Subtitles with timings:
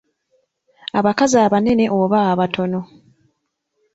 [0.99, 2.81] Abakazi abanene oba abatono.